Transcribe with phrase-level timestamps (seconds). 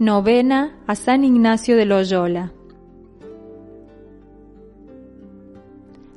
[0.00, 2.52] Novena a San Ignacio de Loyola.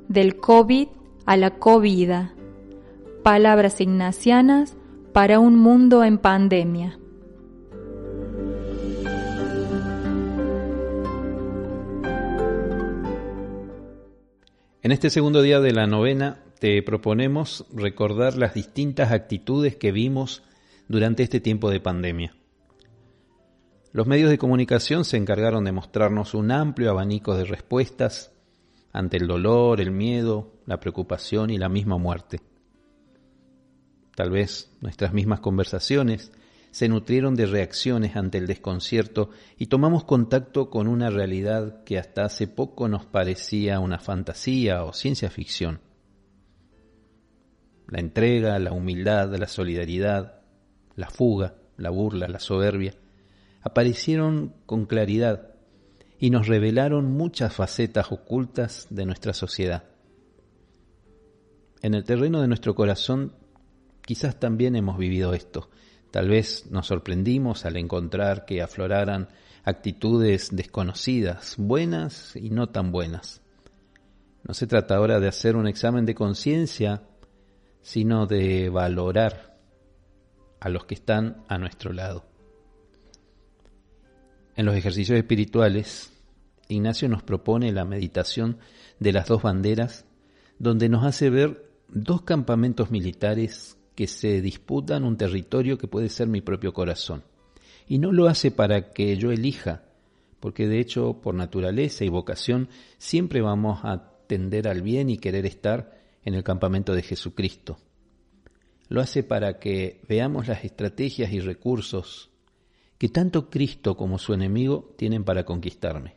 [0.07, 0.87] Del COVID
[1.27, 2.11] a la COVID.
[3.21, 4.75] Palabras ignacianas
[5.13, 6.97] para un mundo en pandemia.
[14.81, 20.41] En este segundo día de la novena te proponemos recordar las distintas actitudes que vimos
[20.87, 22.36] durante este tiempo de pandemia.
[23.93, 28.31] Los medios de comunicación se encargaron de mostrarnos un amplio abanico de respuestas
[28.91, 32.41] ante el dolor, el miedo, la preocupación y la misma muerte.
[34.15, 36.31] Tal vez nuestras mismas conversaciones
[36.71, 42.25] se nutrieron de reacciones ante el desconcierto y tomamos contacto con una realidad que hasta
[42.25, 45.79] hace poco nos parecía una fantasía o ciencia ficción.
[47.87, 50.41] La entrega, la humildad, la solidaridad,
[50.95, 52.93] la fuga, la burla, la soberbia,
[53.61, 55.55] aparecieron con claridad
[56.19, 59.83] y nos revelaron muchas facetas ocultas de nuestra sociedad.
[61.81, 63.33] En el terreno de nuestro corazón
[64.01, 65.69] quizás también hemos vivido esto.
[66.11, 69.27] Tal vez nos sorprendimos al encontrar que afloraran
[69.63, 73.41] actitudes desconocidas, buenas y no tan buenas.
[74.43, 77.03] No se trata ahora de hacer un examen de conciencia,
[77.81, 79.57] sino de valorar
[80.61, 82.26] a los que están a nuestro lado.
[84.57, 86.11] En los ejercicios espirituales,
[86.67, 88.57] Ignacio nos propone la meditación
[88.99, 90.05] de las dos banderas,
[90.57, 96.27] donde nos hace ver dos campamentos militares que se disputan un territorio que puede ser
[96.27, 97.23] mi propio corazón.
[97.87, 99.83] Y no lo hace para que yo elija,
[100.39, 102.67] porque de hecho por naturaleza y vocación
[102.97, 107.77] siempre vamos a tender al bien y querer estar en el campamento de Jesucristo.
[108.89, 112.31] Lo hace para que veamos las estrategias y recursos
[112.97, 116.15] que tanto Cristo como su enemigo tienen para conquistarme.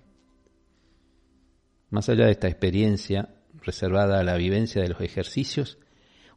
[1.90, 5.78] Más allá de esta experiencia reservada a la vivencia de los ejercicios,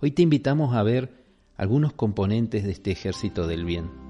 [0.01, 1.23] hoy te invitamos a ver
[1.55, 4.02] algunos componentes de este ejército del bien.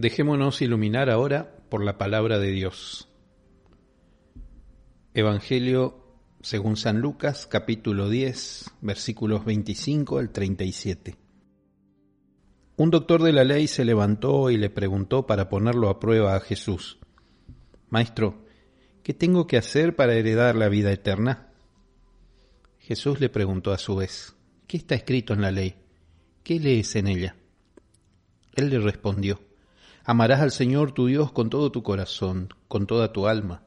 [0.00, 3.06] Dejémonos iluminar ahora por la palabra de Dios.
[5.12, 11.16] Evangelio según San Lucas capítulo 10 versículos 25 al 37.
[12.78, 16.40] Un doctor de la ley se levantó y le preguntó para ponerlo a prueba a
[16.40, 16.98] Jesús,
[17.90, 18.46] Maestro,
[19.02, 21.52] ¿qué tengo que hacer para heredar la vida eterna?
[22.78, 24.34] Jesús le preguntó a su vez,
[24.66, 25.74] ¿qué está escrito en la ley?
[26.42, 27.36] ¿Qué lees en ella?
[28.54, 29.49] Él le respondió,
[30.04, 33.64] Amarás al Señor tu Dios con todo tu corazón, con toda tu alma,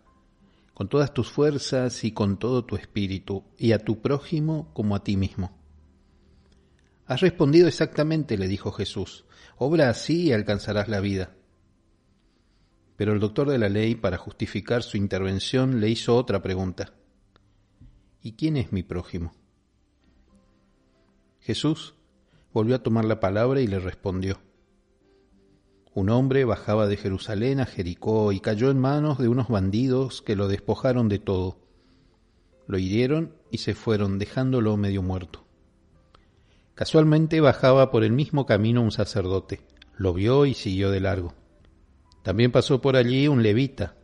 [0.74, 5.04] con todas tus fuerzas y con todo tu espíritu, y a tu prójimo como a
[5.04, 5.58] ti mismo.
[7.06, 9.26] Has respondido exactamente, le dijo Jesús.
[9.58, 11.36] Obra así y alcanzarás la vida.
[12.96, 16.94] Pero el doctor de la ley, para justificar su intervención, le hizo otra pregunta.
[18.22, 19.34] ¿Y quién es mi prójimo?
[21.42, 21.96] Jesús
[22.54, 24.40] volvió a tomar la palabra y le respondió.
[25.96, 30.36] Un hombre bajaba de Jerusalén a Jericó y cayó en manos de unos bandidos que
[30.36, 31.60] lo despojaron de todo.
[32.66, 35.46] Lo hirieron y se fueron, dejándolo medio muerto.
[36.74, 39.62] Casualmente bajaba por el mismo camino un sacerdote.
[39.96, 41.36] Lo vio y siguió de largo.
[42.24, 43.96] También pasó por allí un levita.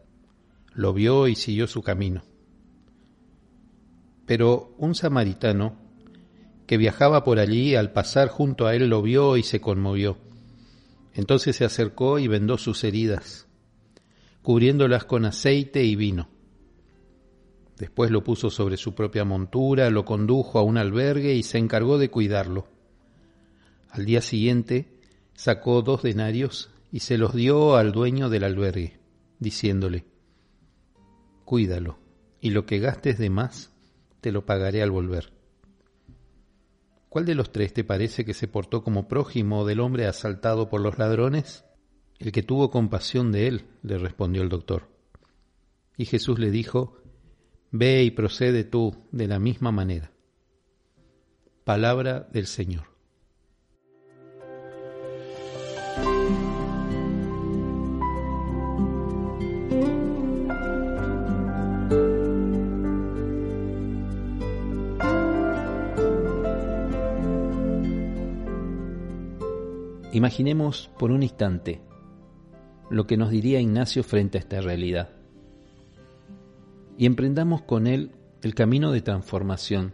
[0.75, 2.21] Lo vio y siguió su camino.
[4.27, 5.75] Pero un samaritano
[6.67, 10.28] que viajaba por allí al pasar junto a él lo vio y se conmovió
[11.19, 13.45] entonces se acercó y vendó sus heridas,
[14.41, 16.29] cubriéndolas con aceite y vino.
[17.77, 21.97] Después lo puso sobre su propia montura, lo condujo a un albergue y se encargó
[21.97, 22.69] de cuidarlo.
[23.89, 24.93] Al día siguiente
[25.33, 28.97] sacó dos denarios y se los dio al dueño del albergue,
[29.39, 30.05] diciéndole,
[31.43, 31.99] Cuídalo,
[32.39, 33.73] y lo que gastes de más
[34.21, 35.33] te lo pagaré al volver.
[37.09, 40.79] ¿Cuál de los tres te parece que se portó como prójimo del hombre asaltado por
[40.79, 41.65] los ladrones?
[42.19, 44.89] El que tuvo compasión de él, le respondió el doctor.
[45.97, 46.97] Y Jesús le dijo,
[47.71, 50.11] Ve y procede tú de la misma manera.
[51.63, 52.88] Palabra del Señor.
[70.19, 71.79] Imaginemos por un instante
[72.89, 75.11] lo que nos diría Ignacio frente a esta realidad
[76.97, 78.11] y emprendamos con él
[78.41, 79.93] el camino de transformación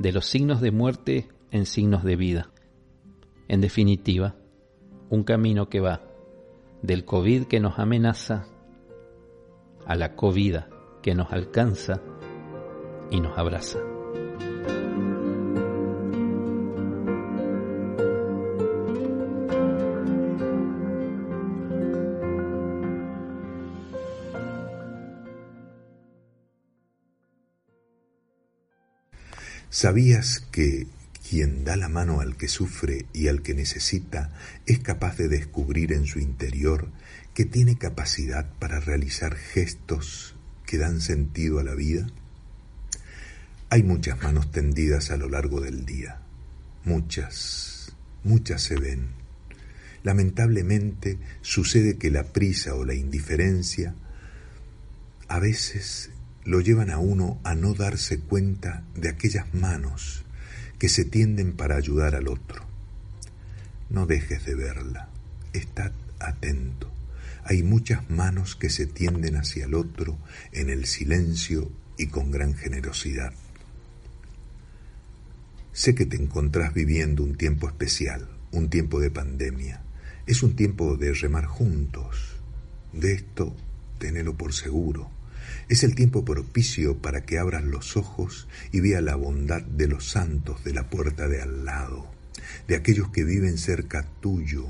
[0.00, 2.50] de los signos de muerte en signos de vida.
[3.46, 4.34] En definitiva,
[5.10, 6.00] un camino que va
[6.82, 8.48] del COVID que nos amenaza
[9.86, 10.56] a la COVID
[11.02, 12.02] que nos alcanza
[13.12, 13.93] y nos abraza.
[29.74, 30.86] ¿Sabías que
[31.28, 34.30] quien da la mano al que sufre y al que necesita
[34.66, 36.92] es capaz de descubrir en su interior
[37.34, 42.06] que tiene capacidad para realizar gestos que dan sentido a la vida?
[43.68, 46.20] Hay muchas manos tendidas a lo largo del día,
[46.84, 49.08] muchas, muchas se ven.
[50.04, 53.96] Lamentablemente sucede que la prisa o la indiferencia
[55.26, 56.10] a veces
[56.44, 60.24] lo llevan a uno a no darse cuenta de aquellas manos
[60.78, 62.64] que se tienden para ayudar al otro.
[63.88, 65.08] No dejes de verla,
[65.52, 66.90] estad atento.
[67.44, 70.18] Hay muchas manos que se tienden hacia el otro
[70.52, 73.32] en el silencio y con gran generosidad.
[75.72, 79.82] Sé que te encontrás viviendo un tiempo especial, un tiempo de pandemia.
[80.26, 82.36] Es un tiempo de remar juntos.
[82.92, 83.54] De esto,
[83.98, 85.10] tenelo por seguro.
[85.68, 90.10] Es el tiempo propicio para que abras los ojos y vea la bondad de los
[90.10, 92.10] santos de la puerta de al lado,
[92.68, 94.66] de aquellos que viven cerca tuyo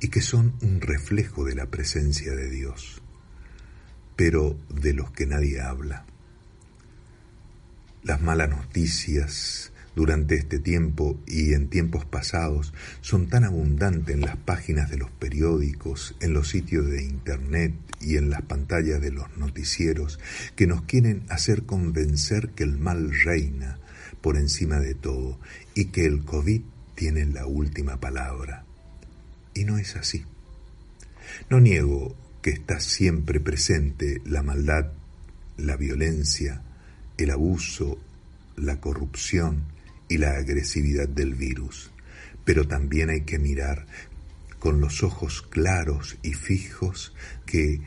[0.00, 3.02] y que son un reflejo de la presencia de Dios,
[4.16, 6.04] pero de los que nadie habla.
[8.02, 14.36] Las malas noticias, durante este tiempo y en tiempos pasados son tan abundantes en las
[14.36, 19.36] páginas de los periódicos, en los sitios de Internet y en las pantallas de los
[19.36, 20.18] noticieros
[20.56, 23.78] que nos quieren hacer convencer que el mal reina
[24.20, 25.38] por encima de todo
[25.74, 26.62] y que el COVID
[26.94, 28.64] tiene la última palabra.
[29.54, 30.24] Y no es así.
[31.50, 34.92] No niego que está siempre presente la maldad,
[35.56, 36.62] la violencia,
[37.16, 37.98] el abuso,
[38.56, 39.64] la corrupción,
[40.08, 41.90] y la agresividad del virus,
[42.44, 43.86] pero también hay que mirar
[44.58, 47.14] con los ojos claros y fijos
[47.46, 47.80] que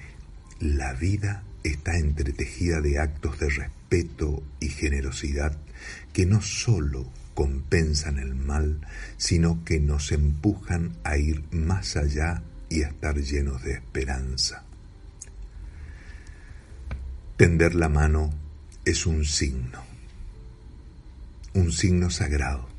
[0.60, 5.58] la vida está entretejida de actos de respeto y generosidad
[6.14, 8.82] que no sólo compensan el mal,
[9.18, 14.64] sino que nos empujan a ir más allá y a estar llenos de esperanza.
[17.38, 18.34] Tender la mano
[18.84, 19.87] es un signo
[21.58, 22.70] un signo sagrado,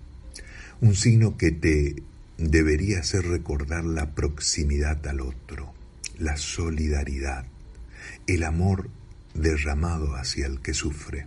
[0.80, 1.96] un signo que te
[2.36, 5.74] debería hacer recordar la proximidad al otro,
[6.16, 7.44] la solidaridad,
[8.28, 8.88] el amor
[9.34, 11.26] derramado hacia el que sufre.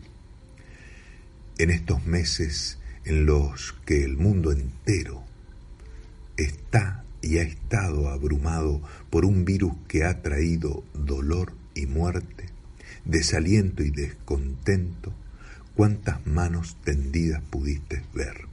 [1.57, 5.21] En estos meses en los que el mundo entero
[6.37, 12.45] está y ha estado abrumado por un virus que ha traído dolor y muerte,
[13.03, 15.13] desaliento y descontento,
[15.81, 18.45] cuántas manos tendidas pudiste ver.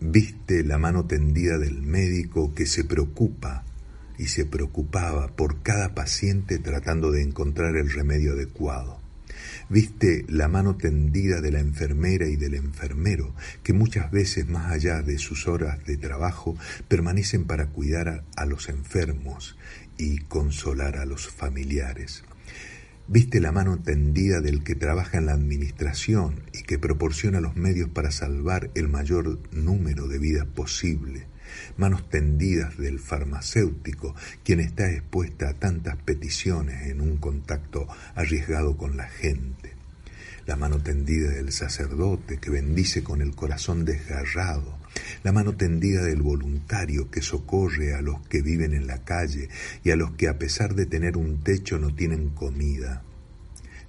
[0.00, 3.62] Viste la mano tendida del médico que se preocupa
[4.18, 8.98] y se preocupaba por cada paciente tratando de encontrar el remedio adecuado.
[9.68, 15.00] Viste la mano tendida de la enfermera y del enfermero, que muchas veces más allá
[15.02, 16.56] de sus horas de trabajo
[16.88, 19.56] permanecen para cuidar a, a los enfermos
[19.96, 22.24] y consolar a los familiares.
[23.06, 27.90] Viste la mano tendida del que trabaja en la administración y que proporciona los medios
[27.90, 31.26] para salvar el mayor número de vidas posible.
[31.76, 38.96] Manos tendidas del farmacéutico, quien está expuesta a tantas peticiones en un contacto arriesgado con
[38.96, 39.73] la gente.
[40.46, 44.78] La mano tendida del sacerdote que bendice con el corazón desgarrado,
[45.22, 49.48] la mano tendida del voluntario que socorre a los que viven en la calle
[49.82, 53.02] y a los que a pesar de tener un techo no tienen comida,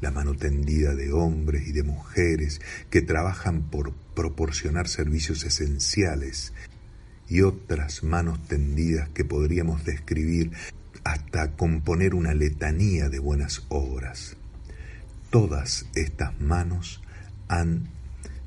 [0.02, 6.54] la mano tendida de hombres y de mujeres que trabajan por proporcionar servicios esenciales
[7.28, 10.52] y otras manos tendidas que podríamos describir
[11.04, 14.38] hasta componer una letanía de buenas obras.
[15.36, 17.02] Todas estas manos
[17.50, 17.90] han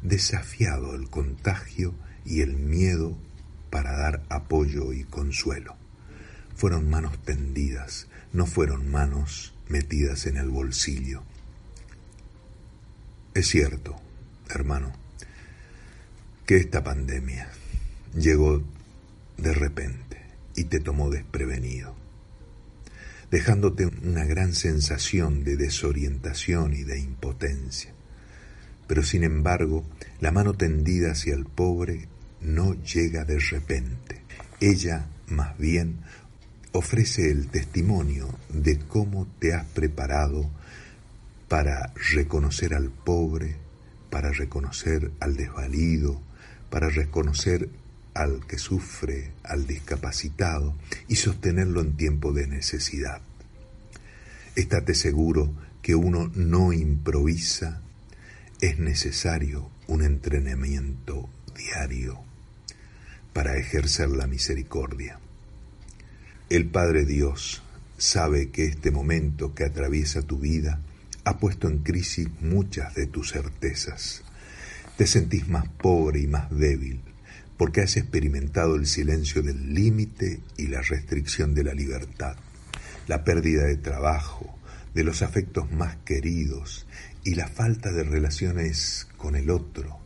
[0.00, 3.14] desafiado el contagio y el miedo
[3.68, 5.76] para dar apoyo y consuelo.
[6.56, 11.24] Fueron manos tendidas, no fueron manos metidas en el bolsillo.
[13.34, 14.00] Es cierto,
[14.48, 14.90] hermano,
[16.46, 17.50] que esta pandemia
[18.14, 18.62] llegó
[19.36, 20.22] de repente
[20.56, 21.97] y te tomó desprevenido
[23.30, 27.92] dejándote una gran sensación de desorientación y de impotencia.
[28.86, 29.84] Pero sin embargo,
[30.20, 32.08] la mano tendida hacia el pobre
[32.40, 34.22] no llega de repente.
[34.60, 35.98] Ella, más bien,
[36.72, 40.50] ofrece el testimonio de cómo te has preparado
[41.48, 43.56] para reconocer al pobre,
[44.10, 46.20] para reconocer al desvalido,
[46.70, 47.68] para reconocer
[48.18, 50.74] al que sufre, al discapacitado,
[51.06, 53.22] y sostenerlo en tiempo de necesidad.
[54.56, 57.80] Estate seguro que uno no improvisa,
[58.60, 62.18] es necesario un entrenamiento diario
[63.32, 65.20] para ejercer la misericordia.
[66.50, 67.62] El Padre Dios
[67.98, 70.80] sabe que este momento que atraviesa tu vida
[71.22, 74.24] ha puesto en crisis muchas de tus certezas.
[74.96, 77.00] Te sentís más pobre y más débil
[77.58, 82.36] porque has experimentado el silencio del límite y la restricción de la libertad,
[83.08, 84.56] la pérdida de trabajo,
[84.94, 86.86] de los afectos más queridos
[87.24, 89.98] y la falta de relaciones con el otro,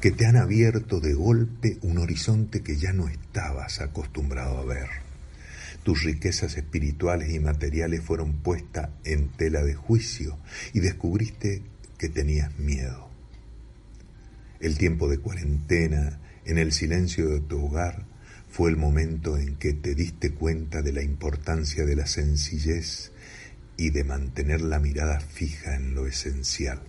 [0.00, 4.88] que te han abierto de golpe un horizonte que ya no estabas acostumbrado a ver.
[5.82, 10.38] Tus riquezas espirituales y materiales fueron puestas en tela de juicio
[10.74, 11.62] y descubriste
[11.96, 13.08] que tenías miedo.
[14.60, 18.04] El tiempo de cuarentena en el silencio de tu hogar
[18.48, 23.10] fue el momento en que te diste cuenta de la importancia de la sencillez
[23.76, 26.80] y de mantener la mirada fija en lo esencial.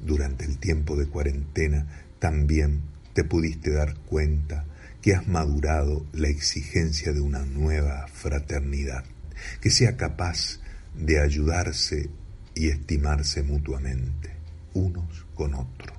[0.00, 1.86] Durante el tiempo de cuarentena
[2.18, 2.82] también
[3.14, 4.64] te pudiste dar cuenta
[5.00, 9.04] que has madurado la exigencia de una nueva fraternidad,
[9.60, 10.60] que sea capaz
[10.96, 12.10] de ayudarse
[12.54, 14.32] y estimarse mutuamente,
[14.74, 15.97] unos con otros.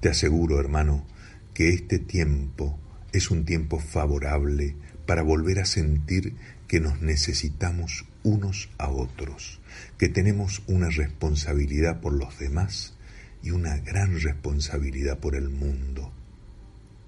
[0.00, 1.06] Te aseguro, hermano,
[1.52, 2.78] que este tiempo
[3.12, 4.74] es un tiempo favorable
[5.06, 9.60] para volver a sentir que nos necesitamos unos a otros,
[9.98, 12.94] que tenemos una responsabilidad por los demás
[13.42, 16.12] y una gran responsabilidad por el mundo.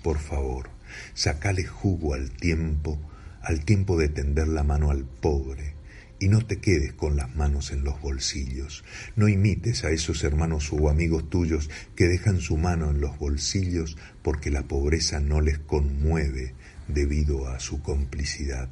[0.03, 0.69] Por favor,
[1.15, 2.99] sacale jugo al tiempo,
[3.41, 5.75] al tiempo de tender la mano al pobre,
[6.23, 8.85] y no te quedes con las manos en los bolsillos.
[9.17, 13.97] No imites a esos hermanos o amigos tuyos que dejan su mano en los bolsillos
[14.23, 16.55] porque la pobreza no les conmueve
[16.87, 18.71] debido a su complicidad.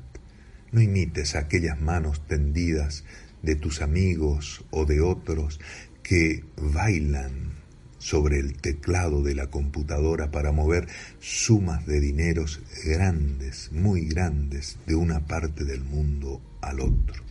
[0.70, 3.02] No imites a aquellas manos tendidas
[3.42, 5.58] de tus amigos o de otros
[6.04, 7.54] que bailan
[7.98, 10.86] sobre el teclado de la computadora para mover
[11.18, 17.29] sumas de dineros grandes, muy grandes, de una parte del mundo al otro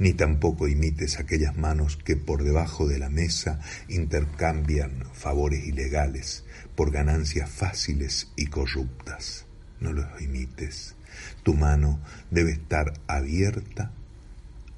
[0.00, 6.90] ni tampoco imites aquellas manos que por debajo de la mesa intercambian favores ilegales por
[6.90, 9.44] ganancias fáciles y corruptas.
[9.78, 10.96] No los imites.
[11.42, 13.92] Tu mano debe estar abierta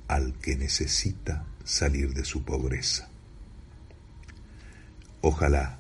[0.09, 3.09] al que necesita salir de su pobreza.
[5.21, 5.79] Ojalá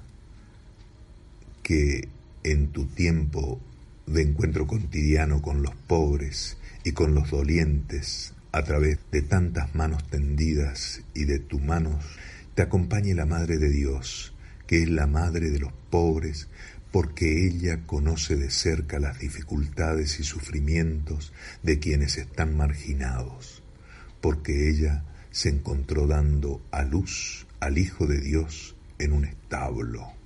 [1.64, 2.08] que
[2.44, 3.60] en tu tiempo
[4.06, 10.06] de encuentro cotidiano con los pobres y con los dolientes a través de tantas manos
[10.08, 12.04] tendidas y de tus manos,
[12.54, 14.34] te acompañe la Madre de Dios,
[14.66, 16.48] que es la Madre de los pobres,
[16.90, 21.32] porque ella conoce de cerca las dificultades y sufrimientos
[21.62, 23.62] de quienes están marginados,
[24.20, 30.21] porque ella se encontró dando a luz al Hijo de Dios en un establo.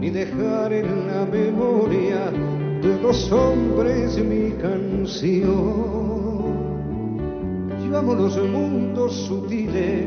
[0.00, 5.50] Ni dejar en la memoria de los hombres mi canción.
[7.82, 10.06] Llevamos los mundos sutiles,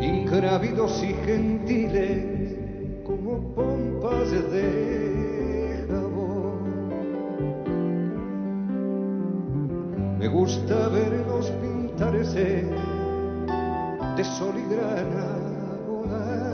[0.00, 2.56] ingrávidos y gentiles,
[3.04, 6.62] como pompas de jabón.
[10.20, 12.64] Me gusta verlos pintarse
[14.16, 15.26] de sol y grana
[15.88, 16.53] volar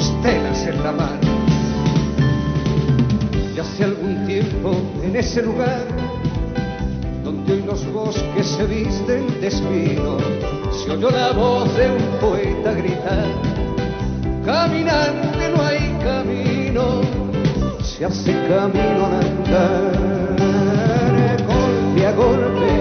[0.00, 1.18] Estelas en la mar.
[3.54, 4.72] Y hace algún tiempo
[5.04, 5.84] en ese lugar,
[7.22, 10.18] donde hoy los bosques se visten de espino,
[10.72, 13.28] se oyó la voz de un poeta gritar,
[14.44, 17.20] caminante no hay camino
[18.00, 19.96] se hace camino al andar,
[21.46, 22.79] golpe a golpe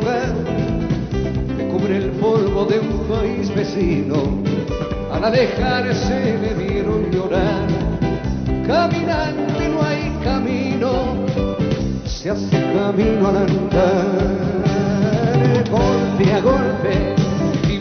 [0.00, 0.34] hogar,
[1.56, 4.42] que cubre el polvo de un país vecino.
[5.12, 7.66] Al alejarse le vieron llorar,
[8.66, 11.26] caminante no hay camino,
[12.06, 14.40] se hace camino al andar
[15.70, 17.14] golpe a golpe
[17.68, 17.80] a.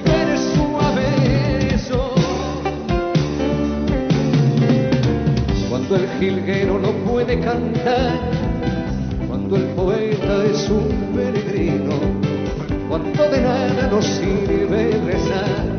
[5.70, 8.39] Cuando el jilguero no puede cantar,
[9.50, 11.96] cuando el poeta es un peregrino,
[12.88, 15.76] cuando de nada nos sirve rezar,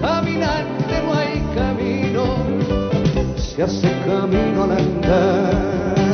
[0.00, 2.24] caminante no hay camino,
[3.36, 6.13] se hace camino al andar,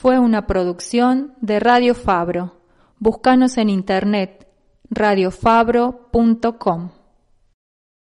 [0.00, 2.54] Fue una producción de Radio Fabro.
[2.98, 4.48] Búscanos en internet
[4.88, 6.90] radiofabro.com.